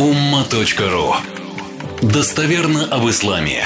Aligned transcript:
umma.ru 0.00 1.12
Достоверно 2.00 2.86
об 2.86 3.06
исламе. 3.10 3.64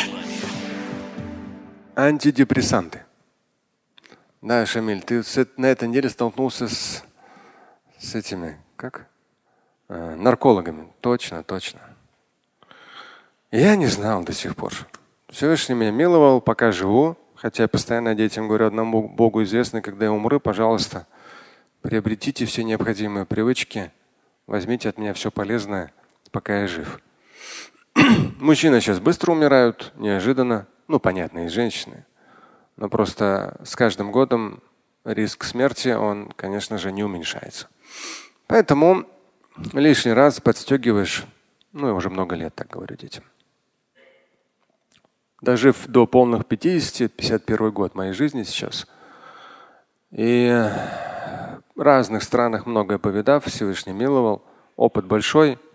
Антидепрессанты. 1.94 3.04
Да, 4.42 4.66
Шамиль, 4.66 5.00
ты 5.02 5.22
на 5.56 5.66
этой 5.66 5.86
неделе 5.86 6.08
столкнулся 6.08 6.66
с, 6.66 7.04
с 8.00 8.16
этими, 8.16 8.58
как? 8.74 9.06
Э, 9.88 10.16
наркологами. 10.16 10.88
Точно, 11.00 11.44
точно. 11.44 11.78
Я 13.52 13.76
не 13.76 13.86
знал 13.86 14.24
до 14.24 14.32
сих 14.32 14.56
пор. 14.56 14.72
Всевышний 15.28 15.76
меня 15.76 15.92
миловал, 15.92 16.40
пока 16.40 16.72
живу. 16.72 17.16
Хотя 17.36 17.62
я 17.62 17.68
постоянно 17.68 18.16
детям 18.16 18.48
говорю, 18.48 18.66
одному 18.66 19.08
Богу 19.08 19.44
известно, 19.44 19.80
когда 19.80 20.06
я 20.06 20.12
умру, 20.12 20.40
пожалуйста, 20.40 21.06
приобретите 21.80 22.44
все 22.44 22.64
необходимые 22.64 23.24
привычки, 23.24 23.92
возьмите 24.48 24.88
от 24.88 24.98
меня 24.98 25.14
все 25.14 25.30
полезное, 25.30 25.92
пока 26.34 26.62
я 26.62 26.66
жив. 26.66 26.98
Мужчины 28.40 28.80
сейчас 28.80 28.98
быстро 28.98 29.30
умирают, 29.30 29.92
неожиданно. 29.94 30.66
Ну, 30.88 30.98
понятно, 30.98 31.46
и 31.46 31.48
женщины. 31.48 32.04
Но 32.76 32.88
просто 32.88 33.60
с 33.64 33.76
каждым 33.76 34.10
годом 34.10 34.60
риск 35.04 35.44
смерти, 35.44 35.90
он, 35.90 36.32
конечно 36.34 36.76
же, 36.76 36.90
не 36.90 37.04
уменьшается. 37.04 37.68
Поэтому 38.48 39.06
лишний 39.72 40.12
раз 40.12 40.40
подстегиваешь, 40.40 41.24
ну, 41.72 41.86
я 41.86 41.94
уже 41.94 42.10
много 42.10 42.34
лет 42.34 42.52
так 42.52 42.68
говорю 42.68 42.96
детям. 42.96 43.22
Дожив 45.40 45.86
до 45.86 46.08
полных 46.08 46.46
50, 46.46 47.12
51 47.12 47.70
год 47.70 47.94
моей 47.94 48.12
жизни 48.12 48.42
сейчас. 48.42 48.88
И 50.10 50.50
в 51.76 51.80
разных 51.80 52.24
странах 52.24 52.66
многое 52.66 52.98
повидав, 52.98 53.44
Всевышний 53.44 53.92
миловал, 53.92 54.42
опыт 54.74 55.04
большой– 55.04 55.60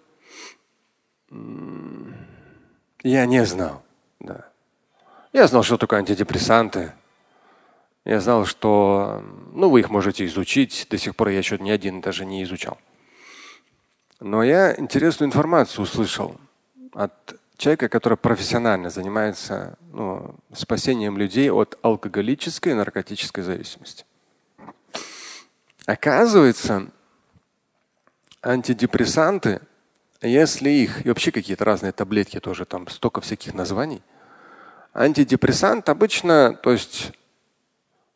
я 3.03 3.25
не 3.25 3.45
знал. 3.45 3.81
Да. 4.19 4.45
Я 5.31 5.47
знал, 5.47 5.63
что 5.63 5.77
такое 5.77 5.99
антидепрессанты. 5.99 6.93
Я 8.05 8.19
знал, 8.19 8.45
что 8.45 9.23
ну, 9.53 9.69
вы 9.69 9.81
их 9.81 9.89
можете 9.89 10.25
изучить. 10.25 10.87
До 10.89 10.97
сих 10.97 11.15
пор 11.15 11.29
я 11.29 11.37
еще 11.37 11.57
ни 11.57 11.69
один 11.69 12.01
даже 12.01 12.25
не 12.25 12.43
изучал. 12.43 12.77
Но 14.19 14.43
я 14.43 14.75
интересную 14.77 15.27
информацию 15.27 15.83
услышал 15.83 16.35
от 16.93 17.35
человека, 17.57 17.89
который 17.89 18.17
профессионально 18.17 18.89
занимается 18.89 19.77
ну, 19.91 20.35
спасением 20.53 21.17
людей 21.17 21.51
от 21.51 21.77
алкоголической 21.81 22.71
и 22.71 22.75
наркотической 22.75 23.43
зависимости. 23.43 24.05
Оказывается, 25.85 26.87
антидепрессанты 28.41 29.61
если 30.27 30.69
их, 30.69 31.05
и 31.05 31.09
вообще 31.09 31.31
какие-то 31.31 31.65
разные 31.65 31.91
таблетки 31.91 32.39
тоже, 32.39 32.65
там 32.65 32.87
столько 32.89 33.21
всяких 33.21 33.53
названий, 33.53 34.01
антидепрессант 34.93 35.87
обычно, 35.87 36.53
то 36.53 36.71
есть 36.71 37.11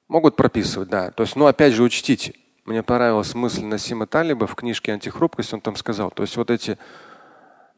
могут 0.07 0.35
прописывать, 0.35 0.89
да. 0.89 1.11
То 1.11 1.23
есть, 1.23 1.35
ну 1.35 1.45
опять 1.45 1.73
же 1.73 1.83
учтите, 1.83 2.33
мне 2.65 2.83
понравилась 2.83 3.33
мысль 3.35 3.63
Насима 3.63 4.05
Талиба 4.05 4.47
в 4.47 4.55
книжке 4.55 4.91
«Антихрупкость», 4.91 5.53
он 5.53 5.61
там 5.61 5.75
сказал, 5.75 6.11
то 6.11 6.23
есть 6.23 6.35
вот 6.35 6.49
эти 6.51 6.77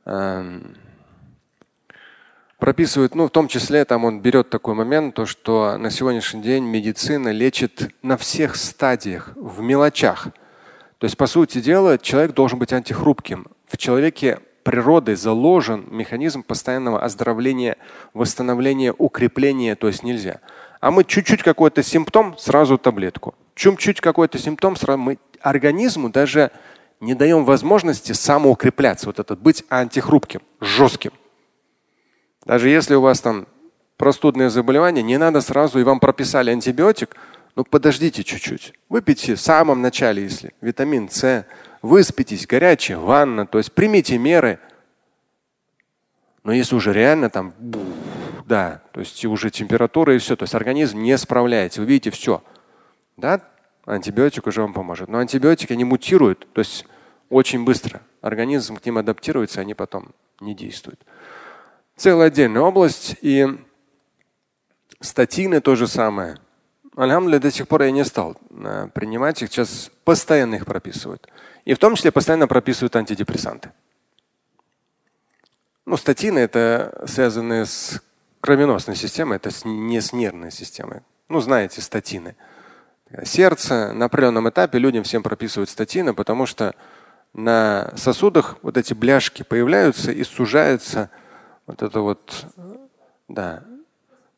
эм, 0.05 0.75
прописывают, 2.57 3.13
ну 3.13 3.27
в 3.27 3.31
том 3.31 3.47
числе 3.47 3.85
там 3.85 4.05
он 4.05 4.21
берет 4.21 4.49
такой 4.49 4.73
момент, 4.73 5.15
то 5.15 5.25
что 5.25 5.77
на 5.77 5.91
сегодняшний 5.91 6.41
день 6.41 6.63
медицина 6.65 7.29
лечит 7.29 7.93
на 8.01 8.17
всех 8.17 8.55
стадиях, 8.55 9.33
в 9.35 9.61
мелочах. 9.61 10.29
То 10.97 11.05
есть, 11.05 11.17
по 11.17 11.27
сути 11.27 11.61
дела, 11.61 11.99
человек 11.99 12.33
должен 12.33 12.57
быть 12.57 12.73
антихрупким 12.73 13.47
в 13.67 13.77
человеке 13.77 14.39
природой 14.63 15.15
заложен 15.15 15.85
механизм 15.91 16.41
постоянного 16.41 17.03
оздоровления, 17.03 17.77
восстановления, 18.13 18.93
укрепления, 18.97 19.75
то 19.75 19.87
есть 19.87 20.03
нельзя. 20.03 20.41
А 20.81 20.91
мы 20.91 21.03
чуть-чуть 21.03 21.43
какой-то 21.43 21.83
симптом, 21.83 22.37
сразу 22.37 22.77
таблетку. 22.77 23.35
Чуть-чуть 23.53 24.01
какой-то 24.01 24.37
симптом, 24.39 24.75
сразу 24.75 24.97
мы 24.97 25.19
организму 25.41 26.09
даже 26.09 26.51
не 26.99 27.13
даем 27.13 27.45
возможности 27.45 28.13
самоукрепляться, 28.13 29.05
вот 29.07 29.19
это 29.19 29.35
быть 29.35 29.63
антихрупким, 29.69 30.41
жестким. 30.59 31.11
Даже 32.45 32.69
если 32.69 32.95
у 32.95 33.01
вас 33.01 33.21
там 33.21 33.47
простудное 33.97 34.49
заболевание, 34.49 35.03
не 35.03 35.17
надо 35.17 35.41
сразу, 35.41 35.79
и 35.79 35.83
вам 35.83 35.99
прописали 35.99 36.51
антибиотик, 36.51 37.15
ну 37.55 37.63
подождите 37.63 38.23
чуть-чуть. 38.23 38.73
Выпейте 38.89 39.35
в 39.35 39.41
самом 39.41 39.81
начале, 39.81 40.23
если 40.23 40.53
витамин 40.61 41.09
С, 41.09 41.45
выспитесь, 41.85 42.47
горячая 42.47 42.97
ванна, 42.97 43.45
то 43.45 43.57
есть 43.57 43.73
примите 43.73 44.17
меры. 44.17 44.59
Но 46.43 46.51
если 46.51 46.75
уже 46.75 46.93
реально 46.93 47.29
там, 47.29 47.53
да, 48.45 48.81
то 48.91 48.99
есть 48.99 49.23
уже 49.25 49.49
температура 49.49 50.15
и 50.15 50.19
все, 50.19 50.35
то 50.35 50.43
есть 50.43 50.55
организм 50.55 50.99
не 50.99 51.17
справляется, 51.17 51.81
вы 51.81 51.87
видите 51.87 52.11
все, 52.11 52.43
да, 53.17 53.41
антибиотик 53.85 54.47
уже 54.47 54.61
вам 54.61 54.73
поможет. 54.73 55.09
Но 55.09 55.19
антибиотики, 55.19 55.73
они 55.73 55.83
мутируют, 55.83 56.47
то 56.53 56.59
есть 56.59 56.85
очень 57.29 57.63
быстро. 57.65 58.01
Организм 58.21 58.77
к 58.77 58.85
ним 58.85 58.97
адаптируется, 58.97 59.61
они 59.61 59.73
потом 59.73 60.09
не 60.39 60.55
действуют. 60.55 60.99
Целая 61.95 62.27
отдельная 62.27 62.61
область. 62.61 63.15
И 63.21 63.47
статины 64.99 65.61
то 65.61 65.75
же 65.75 65.87
самое. 65.87 66.37
Альхамдулилля, 66.95 67.39
до 67.39 67.51
сих 67.51 67.67
пор 67.67 67.83
я 67.83 67.91
не 67.91 68.05
стал 68.05 68.37
э, 68.49 68.89
принимать 68.93 69.41
их. 69.41 69.49
Сейчас 69.49 69.91
постоянно 70.03 70.55
их 70.55 70.65
прописывают. 70.65 71.27
И 71.65 71.73
в 71.73 71.79
том 71.79 71.95
числе 71.95 72.11
постоянно 72.11 72.47
прописывают 72.47 72.95
антидепрессанты. 72.95 73.71
Ну, 75.85 75.97
статины 75.97 76.39
это 76.39 77.03
связаны 77.07 77.65
с 77.65 78.01
кровеносной 78.39 78.95
системой, 78.95 79.37
это 79.37 79.49
не 79.65 79.99
с 79.99 80.13
нервной 80.13 80.51
системой. 80.51 81.01
Ну, 81.27 81.39
знаете, 81.41 81.81
статины. 81.81 82.35
Сердце 83.23 83.93
на 83.93 84.05
определенном 84.05 84.49
этапе 84.49 84.77
людям 84.77 85.03
всем 85.03 85.23
прописывают 85.23 85.69
статины, 85.69 86.13
потому 86.13 86.45
что 86.45 86.75
на 87.33 87.91
сосудах 87.95 88.57
вот 88.61 88.77
эти 88.77 88.93
бляшки 88.93 89.43
появляются 89.43 90.11
и 90.11 90.23
сужается 90.23 91.09
вот 91.65 91.81
это 91.81 91.99
вот, 92.01 92.45
да, 93.27 93.63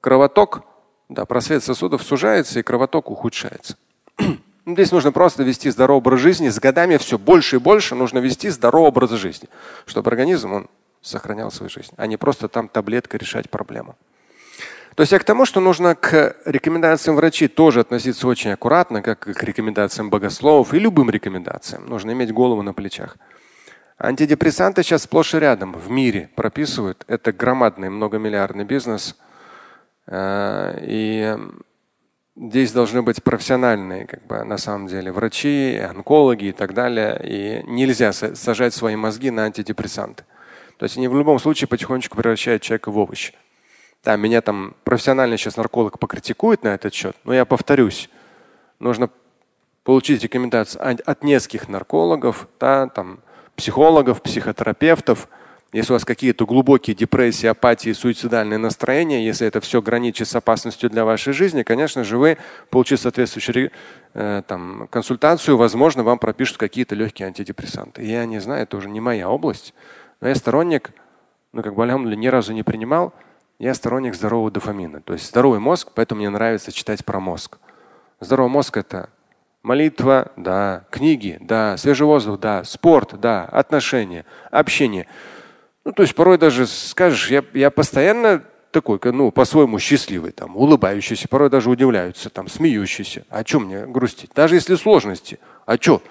кровоток, 0.01 0.63
да, 1.09 1.25
просвет 1.25 1.63
сосудов 1.63 2.03
сужается 2.03 2.59
и 2.59 2.63
кровоток 2.63 3.09
ухудшается. 3.11 3.77
Ну, 4.67 4.73
здесь 4.73 4.91
нужно 4.91 5.13
просто 5.13 5.43
вести 5.43 5.69
здоровый 5.69 5.99
образ 5.99 6.19
жизни. 6.19 6.49
С 6.49 6.59
годами 6.59 6.97
все 6.97 7.17
больше 7.17 7.55
и 7.55 7.59
больше 7.59 7.95
нужно 7.95 8.19
вести 8.19 8.49
здоровый 8.49 8.89
образ 8.89 9.11
жизни, 9.11 9.47
чтобы 9.85 10.09
организм 10.09 10.51
он 10.51 10.67
сохранял 11.01 11.51
свою 11.51 11.69
жизнь, 11.69 11.93
а 11.95 12.05
не 12.05 12.17
просто 12.17 12.49
там 12.49 12.67
таблетка 12.67 13.17
решать 13.17 13.49
проблему. 13.49 13.95
То 14.95 15.03
есть 15.03 15.13
я 15.13 15.19
к 15.19 15.23
тому, 15.23 15.45
что 15.45 15.61
нужно 15.61 15.95
к 15.95 16.35
рекомендациям 16.43 17.15
врачей 17.15 17.47
тоже 17.47 17.79
относиться 17.79 18.27
очень 18.27 18.51
аккуратно, 18.51 19.01
как 19.01 19.19
к 19.19 19.41
рекомендациям 19.41 20.09
богословов 20.09 20.73
и 20.73 20.79
любым 20.79 21.09
рекомендациям. 21.09 21.85
Нужно 21.87 22.11
иметь 22.11 22.33
голову 22.33 22.61
на 22.61 22.73
плечах. 22.73 23.15
Антидепрессанты 23.97 24.83
сейчас 24.83 25.03
сплошь 25.03 25.33
и 25.33 25.39
рядом 25.39 25.71
в 25.71 25.89
мире 25.89 26.29
прописывают. 26.35 27.05
Это 27.07 27.31
громадный 27.31 27.89
многомиллиардный 27.89 28.65
бизнес. 28.65 29.15
Э, 30.07 30.77
и 30.81 31.37
здесь 32.39 32.71
должны 32.71 33.01
быть 33.01 33.23
профессиональные, 33.23 34.05
как 34.05 34.25
бы 34.25 34.43
на 34.43 34.57
самом 34.57 34.87
деле, 34.87 35.11
врачи, 35.11 35.77
онкологи 35.77 36.45
и 36.45 36.51
так 36.51 36.73
далее. 36.73 37.19
И 37.23 37.63
нельзя 37.67 38.13
сажать 38.13 38.73
свои 38.73 38.95
мозги 38.95 39.31
на 39.31 39.45
антидепрессанты. 39.45 40.23
То 40.77 40.83
есть 40.83 40.97
они 40.97 41.07
в 41.07 41.17
любом 41.17 41.39
случае 41.39 41.67
потихонечку 41.67 42.15
превращают 42.17 42.61
человека 42.61 42.91
в 42.91 42.97
овощ. 42.97 43.33
Да, 44.03 44.15
меня 44.15 44.41
там 44.41 44.75
профессиональный 44.83 45.37
сейчас 45.37 45.57
нарколог 45.57 45.99
покритикует 45.99 46.63
на 46.63 46.69
этот 46.69 46.93
счет, 46.93 47.17
но 47.23 47.33
я 47.33 47.45
повторюсь, 47.45 48.09
нужно 48.79 49.09
получить 49.83 50.21
рекомендации 50.21 50.79
от 50.79 51.23
нескольких 51.23 51.67
наркологов, 51.67 52.47
да, 52.59 52.87
там, 52.87 53.19
психологов, 53.55 54.21
психотерапевтов, 54.21 55.27
если 55.73 55.91
у 55.91 55.95
вас 55.95 56.05
какие-то 56.05 56.45
глубокие 56.45 56.95
депрессии, 56.95 57.47
апатии, 57.47 57.91
суицидальные 57.91 58.57
настроения, 58.57 59.25
если 59.25 59.45
это 59.45 59.59
все 59.59 59.81
граничит 59.81 60.27
с 60.27 60.35
опасностью 60.35 60.89
для 60.89 61.03
вашей 61.03 61.33
жизни, 61.33 61.63
конечно 61.63 62.03
же, 62.03 62.17
вы, 62.17 62.37
получив 62.69 63.01
соответствующую 63.01 63.71
э, 64.13 64.43
там, 64.47 64.87
консультацию, 64.89 65.57
возможно, 65.57 66.03
вам 66.03 66.19
пропишут 66.19 66.57
какие-то 66.57 66.95
легкие 66.95 67.27
антидепрессанты. 67.27 68.03
Я 68.05 68.25
не 68.25 68.39
знаю, 68.39 68.63
это 68.63 68.77
уже 68.77 68.89
не 68.89 69.01
моя 69.01 69.29
область, 69.29 69.73
но 70.21 70.29
я 70.29 70.35
сторонник, 70.35 70.91
ну 71.51 71.61
как 71.61 71.75
бы 71.75 71.85
ни 71.85 72.27
разу 72.27 72.53
не 72.53 72.63
принимал, 72.63 73.13
я 73.59 73.73
сторонник 73.73 74.15
здорового 74.15 74.51
дофамина. 74.51 75.01
То 75.01 75.13
есть 75.13 75.27
здоровый 75.27 75.59
мозг, 75.59 75.89
поэтому 75.93 76.19
мне 76.19 76.29
нравится 76.29 76.71
читать 76.71 77.03
про 77.03 77.19
мозг. 77.19 77.57
Здоровый 78.19 78.51
мозг 78.51 78.77
это 78.77 79.09
молитва, 79.63 80.31
да, 80.37 80.85
книги, 80.91 81.37
да, 81.41 81.75
свежий 81.75 82.05
воздух, 82.05 82.39
да, 82.39 82.63
спорт, 82.63 83.19
да, 83.19 83.43
отношения, 83.45 84.25
общение. 84.49 85.07
Ну, 85.87 85.93
то 85.93 86.03
есть 86.03 86.15
порой 86.15 86.37
даже 86.37 86.67
скажешь, 86.67 87.31
я, 87.31 87.45
я 87.53 87.71
постоянно 87.71 88.43
такой, 88.71 88.99
ну, 89.05 89.31
по-своему 89.31 89.79
счастливый, 89.79 90.33
там, 90.33 90.57
улыбающийся, 90.57 91.29
порой 91.29 91.49
даже 91.49 91.69
удивляются, 91.69 92.29
там, 92.29 92.49
смеющийся. 92.49 93.23
А 93.29 93.45
чем 93.45 93.63
мне 93.63 93.87
грустить? 93.87 94.31
Даже 94.35 94.55
если 94.55 94.75
сложности. 94.75 95.39
А 95.65 95.77
что? 95.77 96.01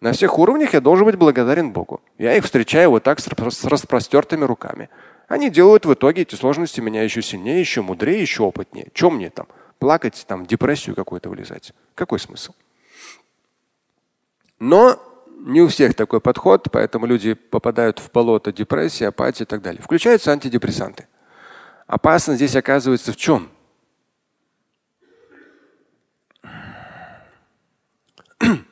На 0.00 0.12
всех 0.12 0.38
уровнях 0.38 0.72
я 0.72 0.80
должен 0.80 1.04
быть 1.04 1.16
благодарен 1.16 1.70
Богу. 1.70 2.00
Я 2.16 2.34
их 2.34 2.44
встречаю 2.44 2.88
вот 2.88 3.02
так 3.02 3.20
с 3.20 3.64
распростертыми 3.66 4.46
руками. 4.46 4.88
Они 5.28 5.50
делают 5.50 5.84
в 5.84 5.92
итоге 5.92 6.22
эти 6.22 6.34
сложности 6.34 6.80
меня 6.80 7.02
еще 7.02 7.20
сильнее, 7.20 7.60
еще 7.60 7.82
мудрее, 7.82 8.22
еще 8.22 8.44
опытнее. 8.44 8.88
Чем 8.94 9.16
мне 9.16 9.28
там? 9.28 9.48
Плакать, 9.78 10.24
там, 10.26 10.44
в 10.44 10.46
депрессию 10.46 10.96
какую-то 10.96 11.28
влезать. 11.28 11.74
Какой 11.94 12.18
смысл? 12.18 12.54
Но 14.58 14.98
не 15.44 15.60
у 15.60 15.68
всех 15.68 15.94
такой 15.94 16.20
подход, 16.20 16.68
поэтому 16.72 17.04
люди 17.04 17.34
попадают 17.34 17.98
в 17.98 18.10
болото 18.10 18.50
депрессии, 18.50 19.04
апатии 19.04 19.42
и 19.42 19.46
так 19.46 19.60
далее. 19.60 19.82
Включаются 19.82 20.32
антидепрессанты. 20.32 21.06
Опасность 21.86 22.38
здесь 22.38 22.56
оказывается 22.56 23.12
в 23.12 23.16
чем? 23.16 23.50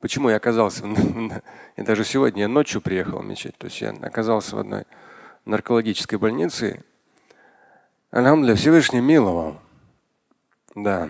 Почему 0.00 0.28
я 0.28 0.36
оказался, 0.36 0.84
и 1.76 1.82
даже 1.82 2.04
сегодня 2.04 2.42
я 2.42 2.48
ночью 2.48 2.80
приехал 2.80 3.20
в 3.20 3.24
мечеть, 3.24 3.56
то 3.56 3.66
есть 3.66 3.80
я 3.80 3.90
оказался 3.90 4.56
в 4.56 4.58
одной 4.58 4.86
наркологической 5.44 6.18
больнице. 6.18 6.82
Алхамдулillah, 8.10 8.56
Всевышний 8.56 9.00
миловал. 9.00 9.60
Да. 10.74 11.08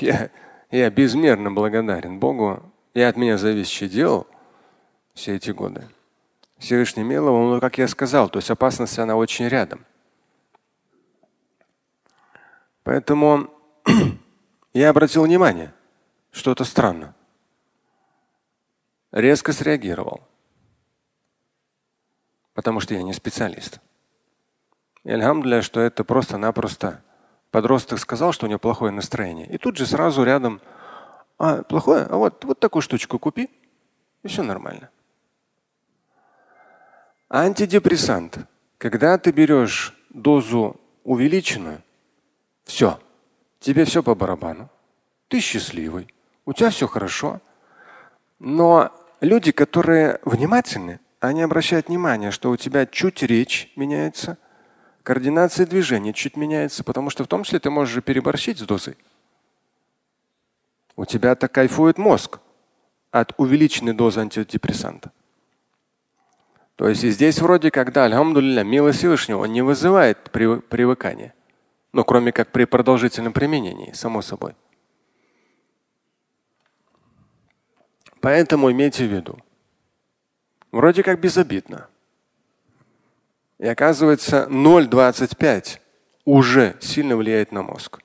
Я, 0.00 0.30
я 0.70 0.88
безмерно 0.88 1.50
благодарен 1.50 2.20
Богу. 2.20 2.62
Я 2.96 3.10
от 3.10 3.18
меня 3.18 3.36
зависящее 3.36 3.90
делал 3.90 4.26
все 5.12 5.36
эти 5.36 5.50
годы. 5.50 5.86
Всевышний 6.56 7.02
миловал, 7.02 7.46
но, 7.50 7.60
как 7.60 7.76
я 7.76 7.88
сказал, 7.88 8.30
то 8.30 8.38
есть 8.38 8.50
опасность, 8.50 8.98
она 8.98 9.16
очень 9.16 9.48
рядом. 9.48 9.84
Поэтому 12.84 13.50
я 14.72 14.88
обратил 14.88 15.24
внимание, 15.24 15.74
что 16.30 16.52
это 16.52 16.64
странно 16.64 17.14
резко 19.12 19.52
среагировал, 19.52 20.26
потому 22.54 22.80
что 22.80 22.94
я 22.94 23.02
не 23.02 23.12
специалист. 23.12 23.78
И 25.04 25.10
альхамдуля, 25.10 25.60
что 25.60 25.80
это 25.80 26.02
просто-напросто 26.02 27.02
подросток 27.50 27.98
сказал, 27.98 28.32
что 28.32 28.46
у 28.46 28.48
него 28.48 28.58
плохое 28.58 28.90
настроение. 28.90 29.46
И 29.48 29.58
тут 29.58 29.76
же 29.76 29.84
сразу 29.84 30.24
рядом, 30.24 30.62
а, 31.38 31.62
плохое, 31.62 32.04
а 32.04 32.16
вот, 32.16 32.44
вот 32.44 32.60
такую 32.60 32.82
штучку 32.82 33.18
купи, 33.18 33.50
и 34.22 34.28
все 34.28 34.42
нормально. 34.42 34.90
Антидепрессант. 37.28 38.38
Когда 38.78 39.18
ты 39.18 39.32
берешь 39.32 39.94
дозу 40.10 40.80
увеличенную, 41.02 41.82
все, 42.64 43.00
тебе 43.58 43.84
все 43.84 44.02
по 44.02 44.14
барабану. 44.14 44.68
Ты 45.28 45.40
счастливый, 45.40 46.12
у 46.44 46.52
тебя 46.52 46.70
все 46.70 46.86
хорошо. 46.86 47.40
Но 48.38 48.92
люди, 49.20 49.50
которые 49.50 50.20
внимательны, 50.24 51.00
они 51.20 51.42
обращают 51.42 51.88
внимание, 51.88 52.30
что 52.30 52.50
у 52.50 52.56
тебя 52.56 52.86
чуть 52.86 53.22
речь 53.22 53.72
меняется, 53.76 54.38
координация 55.02 55.66
движения 55.66 56.12
чуть 56.12 56.36
меняется, 56.36 56.84
потому 56.84 57.10
что 57.10 57.24
в 57.24 57.28
том 57.28 57.44
числе 57.44 57.58
ты 57.58 57.70
можешь 57.70 58.02
переборщить 58.04 58.58
с 58.58 58.62
дозой. 58.62 58.96
У 60.96 61.04
тебя-то 61.04 61.48
кайфует 61.48 61.98
мозг 61.98 62.40
от 63.10 63.32
увеличенной 63.36 63.92
дозы 63.92 64.20
антидепрессанта. 64.20 65.12
То 66.76 66.88
есть 66.88 67.04
и 67.04 67.10
здесь 67.10 67.38
вроде 67.40 67.70
как, 67.70 67.92
да, 67.92 68.04
альхамдулилля, 68.04 68.62
милость 68.62 68.98
Всевышнего, 68.98 69.40
он 69.40 69.52
не 69.52 69.62
вызывает 69.62 70.30
привыкания. 70.30 71.34
Но 71.92 72.04
кроме 72.04 72.32
как 72.32 72.52
при 72.52 72.64
продолжительном 72.64 73.32
применении, 73.32 73.92
само 73.92 74.20
собой. 74.20 74.54
Поэтому 78.20 78.70
имейте 78.70 79.06
в 79.06 79.12
виду, 79.12 79.38
вроде 80.72 81.02
как 81.02 81.20
безобидно. 81.20 81.88
И 83.58 83.66
оказывается 83.66 84.46
0,25 84.50 85.78
уже 86.26 86.76
сильно 86.80 87.16
влияет 87.16 87.52
на 87.52 87.62
мозг. 87.62 88.00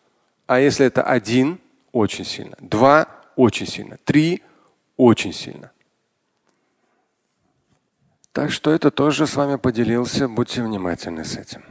А 0.48 0.60
если 0.60 0.86
это 0.86 1.04
один, 1.04 1.60
очень 1.92 2.26
сильно. 2.26 2.56
Два 2.60 3.08
очень 3.36 3.68
сильно. 3.68 3.98
Три 4.04 4.42
очень 4.98 5.34
сильно. 5.34 5.72
Так 8.32 8.52
что 8.52 8.72
это 8.72 8.92
тоже 8.92 9.28
с 9.28 9.36
вами 9.36 9.58
поделился. 9.58 10.28
Будьте 10.28 10.64
внимательны 10.64 11.26
с 11.26 11.38
этим. 11.38 11.64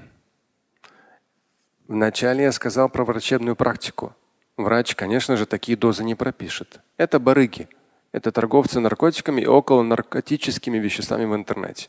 Вначале 1.88 2.44
я 2.44 2.52
сказал 2.52 2.88
про 2.88 3.04
врачебную 3.04 3.56
практику. 3.56 4.14
Врач, 4.56 4.94
конечно 4.94 5.36
же, 5.36 5.46
такие 5.46 5.76
дозы 5.76 6.04
не 6.04 6.14
пропишет. 6.14 6.80
Это 6.98 7.18
барыги. 7.18 7.68
Это 8.12 8.30
торговцы 8.30 8.80
наркотиками 8.80 9.40
и 9.40 9.46
около 9.46 9.82
наркотическими 9.82 10.78
веществами 10.78 11.24
в 11.24 11.34
интернете. 11.34 11.88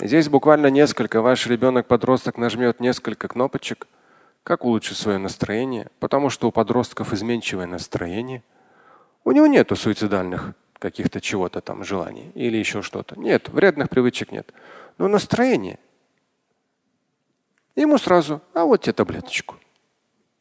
Здесь 0.00 0.28
буквально 0.28 0.68
несколько. 0.68 1.20
Ваш 1.20 1.46
ребенок-подросток 1.46 2.38
нажмет 2.38 2.80
несколько 2.80 3.28
кнопочек, 3.28 3.86
как 4.42 4.64
улучшить 4.64 4.96
свое 4.96 5.18
настроение, 5.18 5.88
потому 6.00 6.30
что 6.30 6.48
у 6.48 6.52
подростков 6.52 7.12
изменчивое 7.12 7.66
настроение. 7.66 8.42
У 9.24 9.32
него 9.32 9.46
нет 9.46 9.70
суицидальных 9.76 10.54
каких-то 10.78 11.20
чего-то 11.20 11.60
там 11.60 11.84
желаний 11.84 12.32
или 12.34 12.56
еще 12.56 12.82
что-то. 12.82 13.18
Нет, 13.18 13.48
вредных 13.48 13.88
привычек 13.88 14.32
нет. 14.32 14.52
Но 14.98 15.06
настроение. 15.06 15.78
Ему 17.76 17.98
сразу, 17.98 18.42
а 18.52 18.64
вот 18.64 18.82
тебе 18.82 18.92
таблеточку. 18.92 19.56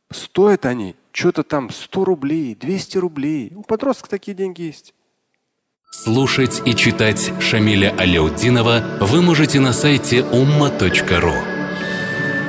Стоят 0.10 0.66
они 0.66 0.96
что-то 1.12 1.44
там 1.44 1.70
100 1.70 2.06
рублей, 2.06 2.56
200 2.56 2.98
рублей. 2.98 3.54
У 3.56 3.62
подростка 3.62 4.10
такие 4.10 4.36
деньги 4.36 4.64
есть. 4.64 4.94
Слушать 5.92 6.62
и 6.66 6.76
читать 6.76 7.32
Шамиля 7.40 7.94
Аляутдинова 7.98 8.98
вы 9.02 9.22
можете 9.22 9.60
на 9.60 9.74
сайте 9.74 10.22
umma.ru. 10.22 11.51